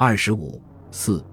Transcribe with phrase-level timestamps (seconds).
[0.00, 1.26] 二十五四，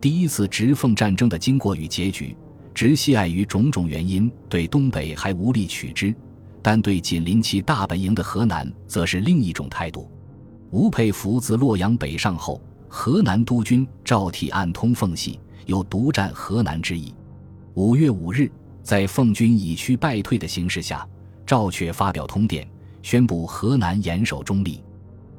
[0.00, 2.36] 第一次直奉战争的经过与结局，
[2.72, 6.14] 直系碍于种种原因，对东北还无力取之，
[6.62, 10.08] 但对紧邻其大本营的河南，则是另一种态度。
[10.70, 17.12] 吴佩孚自洛阳北上后，河南督军赵悌暗通奉系，有独占河南之意。
[17.74, 18.48] 五月五日，
[18.84, 21.04] 在奉军以屈败退的形势下，
[21.44, 22.64] 赵却发表通电，
[23.02, 24.80] 宣布河南严守中立，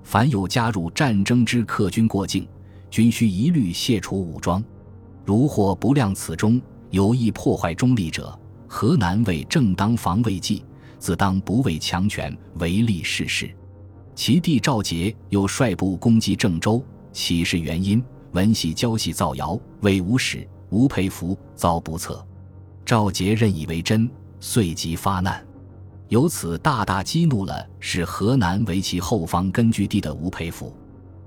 [0.03, 2.45] 凡有加入战争之客军过境。
[2.93, 4.63] 均需一律卸除武装，
[5.25, 6.61] 如或不量此中
[6.91, 10.63] 有意破坏中立者，河南为正当防卫计，
[10.99, 13.51] 自当不畏强权，唯利是事。
[14.13, 17.99] 其弟赵杰又率部攻击郑州，岂是原因？
[18.33, 22.23] 闻系交系造谣，为无使吴佩孚遭不测，
[22.85, 24.07] 赵杰认以为真，
[24.39, 25.43] 遂即发难，
[26.09, 30.71] 由此大大激怒了使河南为其后方根据地的吴佩孚。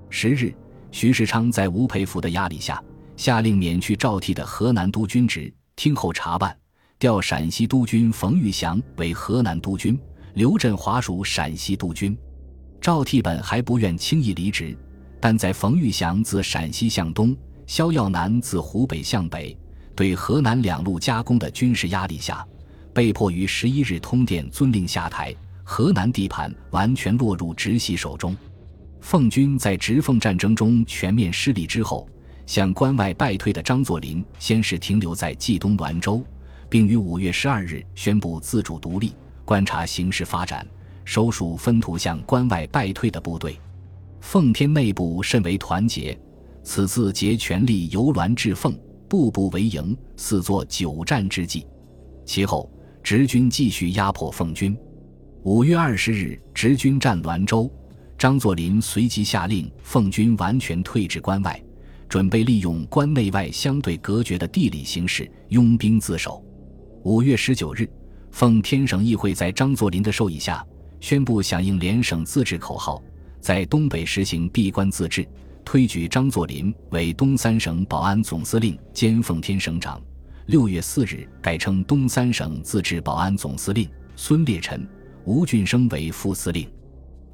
[0.09, 0.55] 十日。
[0.91, 2.81] 徐世昌在吴佩孚的压力下，
[3.15, 6.57] 下令免去赵悌的河南督军职，听候查办，
[6.97, 9.99] 调陕西督军冯玉祥为河南督军，
[10.33, 12.17] 刘振华属陕西督军。
[12.79, 14.77] 赵悌本还不愿轻易离职，
[15.19, 17.35] 但在冯玉祥自陕西向东，
[17.65, 19.55] 萧耀南自湖北向北，
[19.95, 22.45] 对河南两路夹攻的军事压力下，
[22.93, 28.35] 被迫于十一日通电遵令下台，河南地盘完全落入直系手中。
[29.07, 32.05] 奉军在直奉战争中全面失利之后，
[32.45, 36.21] 向关外败退的张作霖，先是停留在冀东滦州，
[36.67, 40.67] 并于五月十二日宣布自主独立，观察形势发展，
[41.05, 43.57] 收束分图向关外败退的部队。
[44.19, 46.19] 奉天内部甚为团结，
[46.61, 51.65] 此次竭全力由滦至奉，步步为营，似作久战之计。
[52.25, 52.69] 其后，
[53.01, 54.77] 直军继续压迫奉军。
[55.43, 57.71] 五月二十日，直军占滦州。
[58.17, 61.63] 张作霖随即下令，奉军完全退至关外，
[62.09, 66.43] 准备利用关内外相对隔绝的地理形势，拥兵自守。
[67.03, 67.87] 五月十九日，
[68.31, 70.65] 奉天省议会，在张作霖的授意下，
[70.99, 72.99] 宣布响应联省自治口号，
[73.39, 75.23] 在东北实行闭关自治，
[75.63, 80.01] 推举张作霖为东三省保安总司令兼奉天省长。
[80.47, 84.89] 六月四日，改称东三省自治保安总司令，孙烈臣、
[85.25, 86.67] 吴俊升为副司令。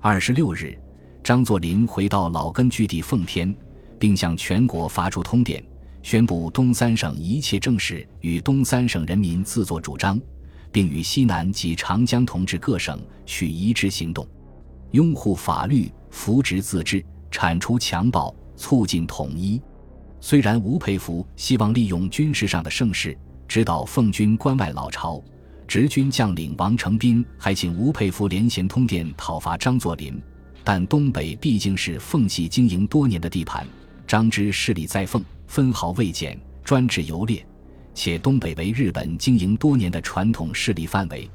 [0.05, 0.77] 二十六日，
[1.23, 3.55] 张作霖回到老根据地奉天，
[3.97, 5.63] 并向全国发出通电，
[6.01, 10.19] 宣布东三省一切政事与东三省人民自作主张，
[10.73, 14.27] 并与西南及长江同治各省取一致行动，
[14.91, 19.61] 拥护法律，扶植自治，铲除强暴，促进统一。
[20.19, 25.23] 虽然吴佩孚希望利用军事上的盛世指导奉军关外老巢。
[25.73, 30.21] 直军将领王承斌还请吴佩孚联衔通电讨伐张作霖，
[30.63, 33.65] 但东北毕竟是奉系经营多年的地盘，
[34.05, 37.43] 张之势力在奉，分毫未减，专制游猎，
[37.95, 41.27] 且东北为日本经营多年的传统势力范围。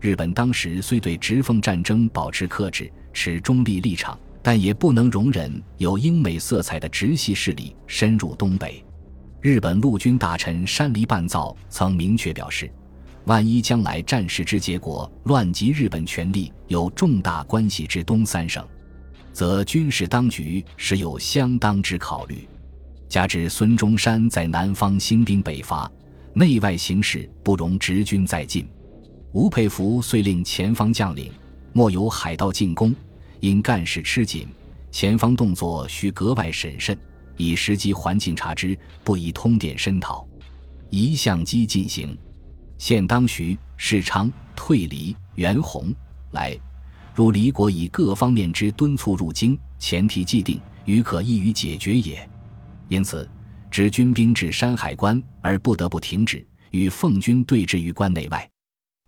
[0.00, 8.84] 日本当时虽对直奉战争保持克制，持中立立场，但也不能容忍有英美色彩的直系势力深入东北。
[9.40, 12.68] 日本陆军大臣山梨半造曾明确表示。
[13.26, 18.66] 万一将来战事之结果乱及日本权力有重大关系之东三省，
[19.32, 22.46] 则军事当局实有相当之考虑。
[23.08, 25.90] 加之孙中山在南方兴兵北伐，
[26.34, 28.68] 内外形势不容直军再进。
[29.32, 31.32] 吴佩孚遂令前方将领
[31.72, 32.94] 莫有海盗进攻，
[33.40, 34.46] 因干事吃紧，
[34.90, 36.96] 前方动作需格外审慎，
[37.36, 40.26] 以时机环境察之，不宜通电深讨，
[40.90, 42.16] 一相机进行。
[42.76, 45.94] 现当徐世昌退离袁弘
[46.32, 46.58] 来，
[47.14, 52.28] 如离国以各方面之敦促入京，前提既定，余可易于解决也。
[52.88, 53.28] 因此，
[53.70, 58.48] 指军兵至山海关而不得不停止，与奉军对峙于关内外。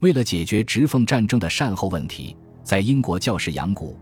[0.01, 3.99] 为了解决直奉战争的善后问题，在英国教士杨谷、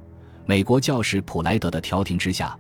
[0.47, 2.57] 美国教士普莱德的调停之下，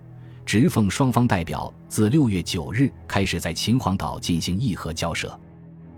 [0.46, 5.38] 直奉双方代表自六月九日开始在秦皇岛进行议和交涉。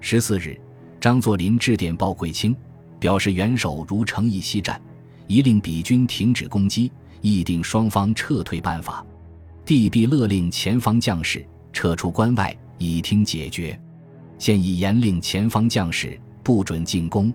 [0.01, 0.61] 十四日。
[1.01, 2.57] 张作霖致电鲍贵卿，
[2.99, 4.81] 表示元首如诚意西战，
[5.27, 6.91] 已令彼军停止攻击，
[7.21, 9.05] 议定双方撤退办法。
[9.65, 13.79] 帝必勒令前方将士撤出关外，以听解决。
[14.39, 17.33] 现已严令前方将士不准进攻。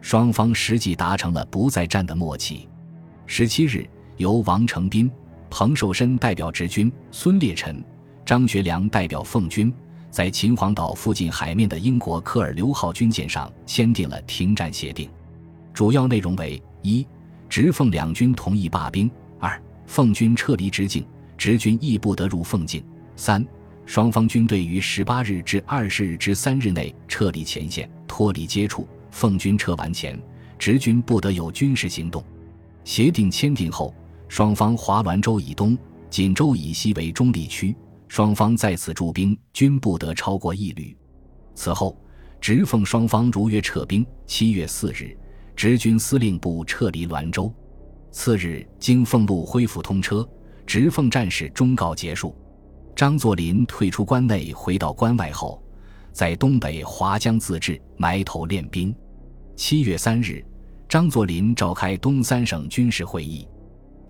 [0.00, 2.68] 双方实际达成了不再战的默契。
[3.26, 5.10] 十七日，由王承斌、
[5.48, 7.82] 彭寿申代表直军，孙烈臣、
[8.26, 9.72] 张学良代表奉军。
[10.12, 15.08] 在秦皇岛附近海面的英国科尔留号军舰上签订了停战协定，
[15.72, 17.06] 主要内容为：一、
[17.48, 19.08] 直奉两军同意罢兵；
[19.40, 21.02] 二、奉军撤离直境，
[21.38, 22.84] 直军亦不得入奉境。
[23.16, 23.42] 三、
[23.86, 28.86] 双方军队于十八日至二十日之三日内撤离前线，脱离接触。
[29.10, 30.20] 奉军撤完前，
[30.58, 32.22] 直军不得有军事行动。
[32.84, 33.94] 协定签订后，
[34.28, 35.76] 双方划滦州以东、
[36.10, 37.74] 锦州以西为中立区，
[38.12, 40.94] 双方在此驻兵均不得超过一旅。
[41.54, 41.98] 此后，
[42.42, 44.04] 直奉双方如约撤兵。
[44.26, 45.16] 七月四日，
[45.56, 47.50] 直军司令部撤离滦州。
[48.10, 50.28] 次日，经奉路恢复通车，
[50.66, 52.36] 直奉战事终告结束。
[52.94, 55.62] 张作霖退出关内，回到关外后，
[56.12, 58.94] 在东北划江自治，埋头练兵。
[59.56, 60.44] 七月三日，
[60.86, 63.48] 张作霖召开东三省军事会议，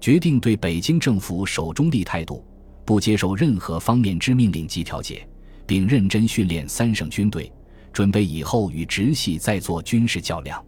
[0.01, 2.45] 决定对北京政府守中立态度，
[2.85, 5.27] 不接受任何方面之命令及调解，
[5.67, 7.53] 并认真训练三省军队，
[7.93, 10.65] 准备以后与直系再做军事较量。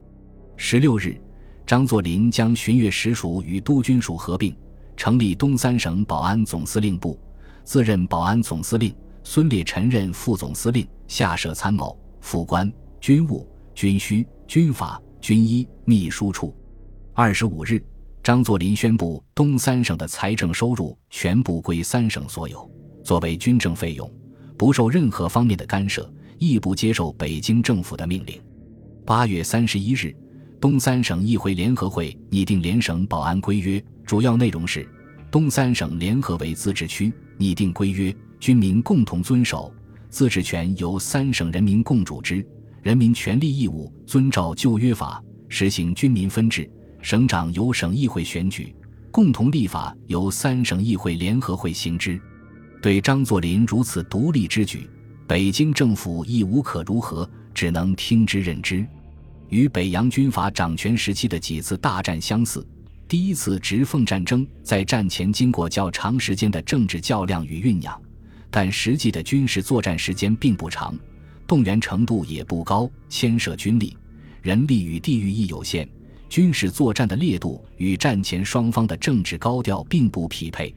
[0.57, 1.21] 十六日，
[1.67, 4.57] 张作霖将巡阅使署与督军署合并，
[4.97, 7.19] 成立东三省保安总司令部，
[7.65, 14.27] 自任保安总司令，孙烈臣任副总司令，下设参谋、副官、军务、军需。
[14.47, 16.55] 军法、军医、秘书处。
[17.15, 17.83] 二十五日，
[18.25, 22.67] 张作霖宣布，东三省的财政收入全部归三省所有，
[23.05, 24.11] 作为军政费用，
[24.57, 28.41] 不受任何方面的干涉，亦不接受北京政府的命令。
[29.05, 30.17] 八月三十一日，
[30.59, 34.89] 东三省议会联合会拟定联省保安规约，主要内容是：
[35.31, 39.71] 东三省联合为自治区，拟定规约，军民共同遵守，
[40.09, 42.43] 自治权由三省人民共主之。
[42.81, 46.71] 人民权利义务遵照旧约法实行军民分治，
[47.05, 48.75] 省长由省议会选举，
[49.11, 52.19] 共同立法由三省议会联合会行之。
[52.81, 54.89] 对张作霖如此独立之举，
[55.27, 58.87] 北京政府亦无可如何，只能听之任之。
[59.51, 62.67] 与北洋军阀掌权时期的几次大战相似，
[63.07, 68.01] 第一次直奉战争在战前经过较长时间的政治较量与酝酿，
[68.51, 70.99] 但实际的军事作战时间并不长。
[71.47, 73.95] 动员程度也不高，牵涉军力、
[74.41, 75.87] 人力与地域亦有限，
[76.35, 80.75] 军事作战的烈度与战前双方的政治高调并不匹配。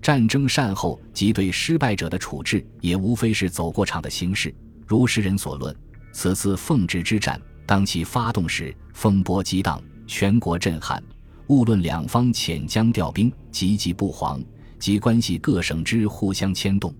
[0.00, 4.54] 战争善后及对失败者的处置，也无非是走过场的形式。
[4.86, 5.76] 如时人所论，
[6.12, 11.02] 此次奉直之战，当其发动时，风波激荡，全国震撼。
[11.48, 14.40] 勿论两方遣将调兵，急急不黄，
[14.78, 16.94] 及关系各省之互相牵动，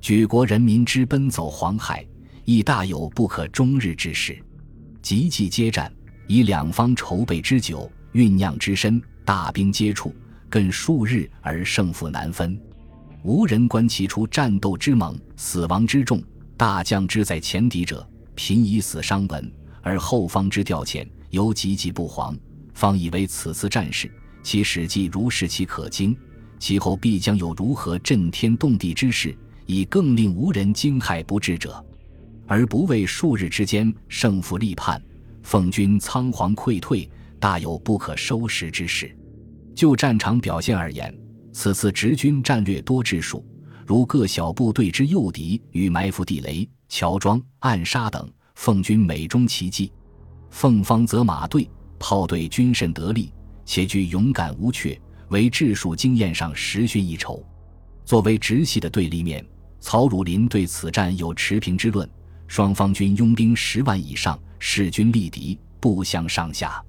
[0.00, 2.06] 举国人民之奔走黄海。
[2.44, 4.40] 亦大有不可终日之势，
[5.02, 5.92] 急急接战，
[6.32, 10.16] 以两方筹备之久，酝酿之深，大兵接触，
[10.48, 12.58] 更数日而胜负难分，
[13.22, 16.22] 无人观其出战斗之猛，死亡之重。
[16.56, 19.52] 大将之在前敌者，频以死伤闻，
[19.82, 22.34] 而后方之调遣犹急急不黄，
[22.72, 24.10] 方以为此次战事，
[24.42, 26.16] 其史记如是其可惊，
[26.58, 29.36] 其后必将有如何震天动地之事，
[29.66, 31.84] 以更令无人惊骇不至者。
[32.46, 34.98] 而不为数日之间胜负立判，
[35.42, 37.08] 奉军仓皇溃退，
[37.38, 39.14] 大有不可收拾之势。
[39.74, 41.14] 就战场表现而言，
[41.52, 43.44] 此次直军战略多智数，
[43.86, 49.92] 如各小部队之诱敌与埋伏地雷、乔装、暗杀等，奉军美中奇计。
[50.50, 51.68] 奉方则马队、
[51.98, 53.32] 炮队均甚得力，
[53.64, 57.44] 且具勇敢无怯，为智数经验上实逊一筹。
[58.04, 59.44] 作为直系的对立面，
[59.80, 62.08] 曹汝霖对此战有持平之论。
[62.46, 66.80] 双方均拥兵十万以上，势均力敌，不相上下。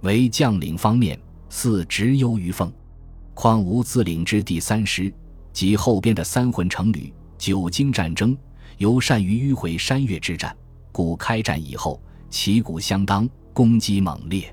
[0.00, 2.72] 为将领方面，似直优于奉。
[3.34, 5.12] 况吾自领之第三师
[5.52, 8.34] 及后边的三混成旅，久经战争，
[8.78, 10.56] 尤善于迂回山岳之战，
[10.90, 14.52] 故开战以后，旗鼓相当，攻击猛烈。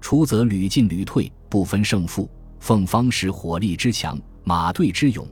[0.00, 2.30] 出则屡进屡退，不分胜负。
[2.60, 5.26] 奉方使火力之强，马队之勇，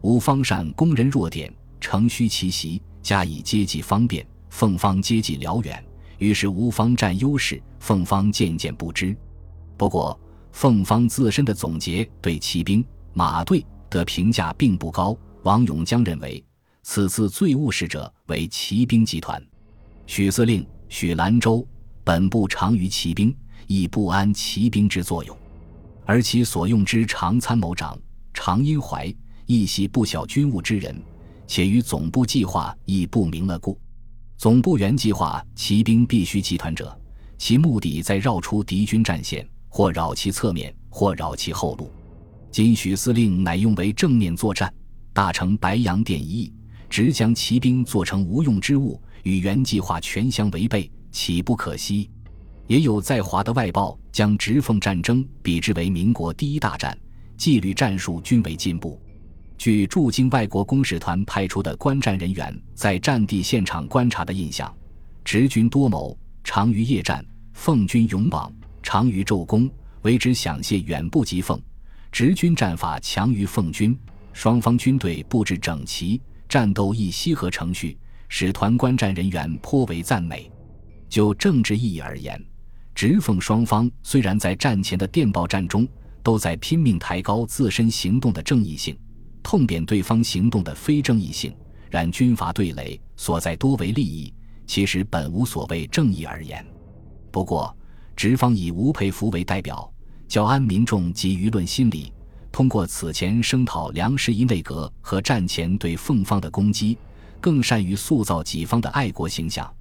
[0.00, 2.82] 吾方善攻人弱点，乘虚其袭。
[3.02, 5.82] 加以接济方便，凤方接济辽远，
[6.18, 9.16] 于是吴方占优势，凤方渐渐不知。
[9.76, 10.18] 不过，
[10.52, 12.84] 凤方自身的总结对骑兵、
[13.14, 15.16] 马队的评价并不高。
[15.44, 16.44] 王永江认为，
[16.82, 19.42] 此次最务实者为骑兵集团。
[20.06, 21.66] 许司令、许兰州
[22.02, 23.34] 本部长于骑兵，
[23.66, 25.36] 亦不安骑兵之作用，
[26.04, 27.96] 而其所用之常参谋长
[28.34, 29.14] 常荫怀
[29.46, 31.00] 亦系不小军务之人。
[31.46, 33.78] 且与总部计划亦不明了故，
[34.38, 36.96] 总部原计划骑兵必须集团者，
[37.38, 41.90] 其目的在绕出敌军战线，或扰其侧面，或扰其后路。
[42.52, 44.72] 今许司令乃用为正面作战，
[45.12, 46.52] 大成白洋淀一役，
[46.88, 52.08] 直将骑兵做成无用之物，与原计划全相违背，岂不可惜？
[52.68, 56.96] 也有在华的外报将直奉战争比之为民国第一大战，
[57.36, 59.02] 纪律战术均为进步。
[59.58, 64.72] 据驻京外国公使团派出的观战人员在战地现场观察的印象，
[65.24, 67.20] 直军多谋，长于夜战；
[67.52, 68.50] 奉军勇往，
[68.84, 69.68] 长于昼攻，
[70.02, 71.60] 为之响械远不及奉。
[72.12, 73.98] 直军战法强于奉军，
[74.32, 77.98] 双方军队布置整齐，战斗亦西和程序，
[78.28, 80.48] 使团观战人员颇为赞美。
[81.08, 82.40] 就政治意义而言，
[82.94, 85.86] 直奉双方虽然在战前的电报战中
[86.22, 88.96] 都在拼命抬高自身行动的正义性，
[89.42, 91.54] 痛扁对方行动的非正义性，
[91.90, 94.32] 然军阀对垒所在多为利益，
[94.66, 96.64] 其实本无所谓正义而言。
[97.30, 97.76] 不过，
[98.16, 99.90] 直方以吴佩孚为代表，
[100.26, 102.12] 教安民众及舆论心理，
[102.50, 106.98] 通过此前声讨梁士一内阁和战前对奉方的攻击，
[107.40, 109.72] 更善于塑造己方的爱国形象。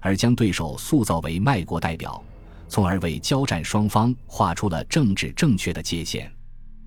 [0.00, 2.22] 而将对手塑造为卖国代表，
[2.68, 6.30] 从而为交战双方画出了政治正确的界限。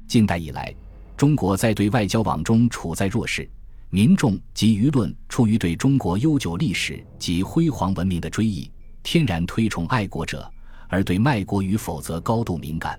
[0.08, 0.74] 近代以来，
[1.20, 3.46] 中国在对外交往中处在弱势，
[3.90, 8.72] 民众及舆论出于对中国悠久历史及辉煌文明的追忆，
[9.04, 10.50] 天然推崇爱国者，
[10.88, 12.98] 而对卖国与否则高度敏感。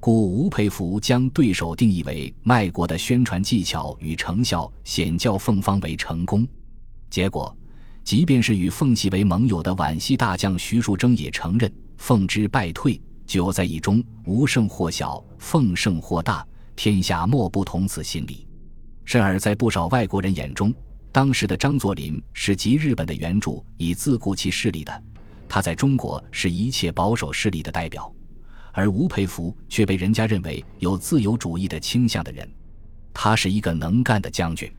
[0.00, 6.44] 故吴佩孚将对手定义为卖国的宣传技巧与成效显较奉方为成功，
[7.08, 7.56] 结果。
[8.02, 16.44] 即便是与奉系为盟友的皖系大将徐树铮也承认，奉之败退，久在一中，无胜或小，奉胜或大，
[16.76, 18.46] 天下莫不同此心理。
[19.04, 20.74] 甚而在不少外国人眼中，
[21.12, 25.02] 当时的张作霖是集日本的援助以自固其势力的，
[25.48, 28.10] 他在中国是一切保守势力的代表，
[28.72, 32.48] 而吴佩孚却被人家认为有自由主义的倾向的人，
[33.12, 34.72] 他是一个能干的将军，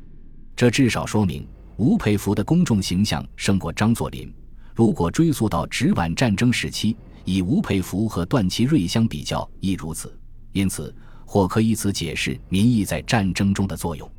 [0.56, 1.48] 这至少说明。
[1.78, 4.34] 吴佩孚的公众形象胜过张作霖。
[4.74, 10.18] 如果追溯到直皖战争时期，以吴佩孚和段祺瑞相比较亦如此。
[10.54, 10.96] 因此，
[11.26, 14.10] 或可以此解释民意在战争中的作用。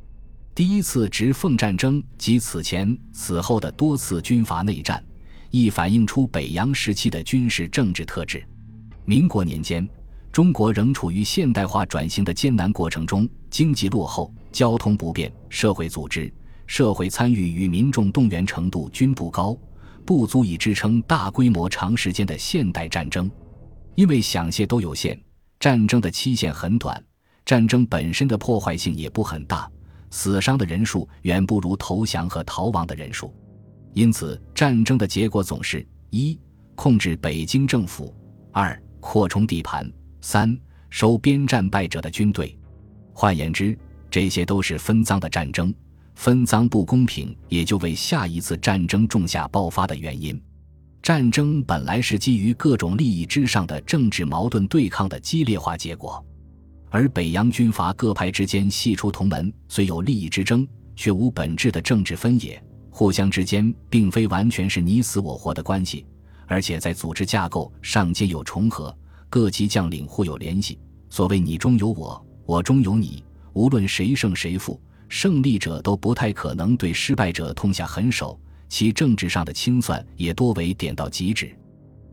[0.53, 5.03] 第一次直奉战争及此前此后的多次军阀内战，
[5.51, 8.43] 亦反映出北洋时期的军事政治特质。
[9.05, 9.87] 民国年间，
[10.31, 16.31] 中国仍处于现代化转型的艰难过程中，经济落后，交通不便，社会组织。
[16.65, 19.57] 社会参与与民众动员程度均不高，
[20.05, 23.31] 不足以支撑大规模长时间的现代战争。
[23.95, 25.17] 因为响械都有限，
[25.59, 27.03] 战争的期限很短，
[27.45, 29.69] 战争本身的破坏性也不很大，
[30.11, 33.33] 死伤的人数远不如投降和逃亡的人数。
[33.93, 36.39] 因此，战争的结果总是：一、
[36.75, 38.13] 控制北京政府；
[38.51, 39.85] 二、扩充地盘；
[40.21, 40.55] 三、
[40.89, 42.57] 收边战败者的军队。
[43.11, 43.75] 换言之，
[44.11, 45.73] 这些都是分赃的战争。
[46.13, 50.39] 分赃不公平，也就为下一次战争种下爆发的原因。
[51.01, 56.23] 战争本来是基于各种利益之上的政治矛盾对抗的激烈化结果，
[56.89, 66.05] 而北洋军阀各派之间系出同门，虽有利益之争，却无本质的政治分野，互相之间并非完全是你死我活的关系，
[66.45, 68.93] 而且在组织架构上皆有重合，
[69.29, 70.77] 各级将领互有联系。
[71.09, 73.23] 所谓你中有我，我中有你，
[73.53, 74.77] 无论谁胜谁负。
[75.09, 78.37] 胜利者都不太可能对失败者痛下狠手，
[78.69, 81.57] 其政治上的清算也多为点到即止。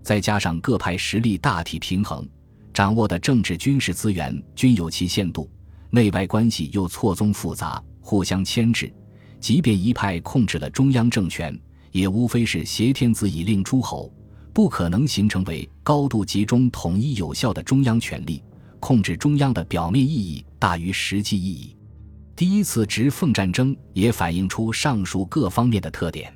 [0.03, 2.29] 再加上各派实力大体平衡，
[2.73, 5.51] 掌握的政治军事资源均有其限度，
[5.91, 8.93] 内外关系又错综复杂，互相牵制。
[9.41, 11.59] 即便一派控制了中央政权，
[11.93, 14.13] 也无非是挟天子以令诸侯，
[14.53, 18.43] 不可能形成为高度集中、统一有效的中央权力。
[18.81, 21.75] 控制中央的表面意义大于实际意义。
[22.37, 26.34] 第一次直奉战争也反映出上述各方面的特点。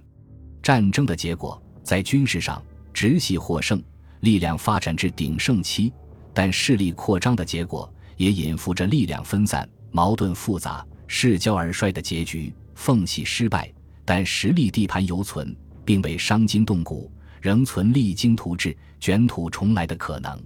[0.63, 2.63] 战争的结果在军事上，
[2.93, 3.83] 直系获胜，
[4.21, 5.93] 力量发展至鼎盛期；
[6.35, 12.53] 但势力扩张的结果也隐伏着力量分散、矛盾复杂、势骄而衰的结局。
[12.75, 13.73] 奉系失败，
[14.05, 17.11] 但实力地盘犹存，并未伤筋动骨，
[17.41, 20.41] 仍存励精图治、卷土重来的可能。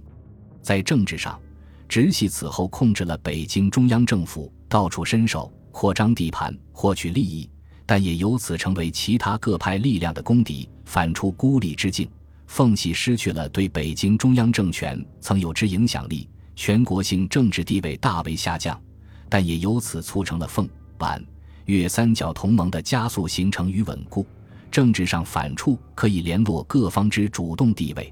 [0.61, 1.39] 在政治上，
[1.87, 4.51] 直系此后控制了北京中央政府。
[4.67, 7.47] 到处伸手扩张地盘，获取利益，
[7.85, 12.09] 但也由此成为其他各派力量的公敌，反出孤立之境。
[12.47, 18.79] 奉系失去了对北京中央政权曾有之影响力，全国性政治地位大为下降，
[19.27, 21.23] 但也由此促成了奉皖
[21.65, 24.25] 粤三角同盟的加速形成与稳固。
[24.69, 28.11] 政治上反处可以联络各方之主动地位，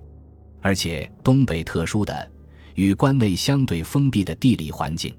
[0.61, 2.31] 而且东北特殊的
[2.75, 5.13] 与关内相对封闭的地理环境。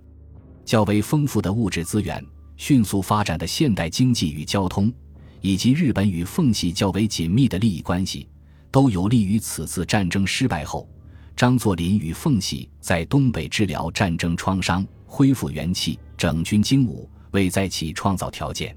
[0.65, 2.25] 较为丰富的物质资源、
[2.57, 4.93] 迅速发展的现代经济与交通，
[5.41, 8.29] 以及日本与奉系较为紧密的利益关系，
[8.71, 10.89] 都有利于此次战争失败后，
[11.37, 18.77] 张作霖与奉系在东北治疗战争创伤、恢复元气、整军精武、为再起创造条件。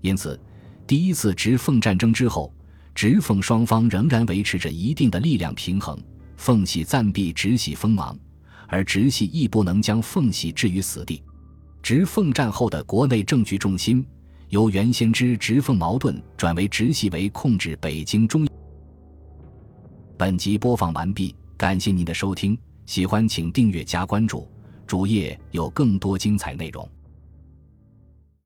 [0.00, 0.38] 因此，
[0.86, 2.54] 第一次直奉战争之后，
[2.94, 5.98] 直奉双方仍然维持着一定的力量平衡。
[6.36, 8.16] 奉系暂避直系锋芒，
[8.68, 11.22] 而直系亦不能将奉系置于死地。
[11.86, 14.04] 直奉战后的国内政局重心
[14.48, 18.44] 由原先之直奉矛盾转为直系为控制北京中。
[20.18, 24.48] 本集播放完毕，感谢您的收听，喜欢请订阅加关注，
[24.84, 26.90] 主页有更多精彩内容。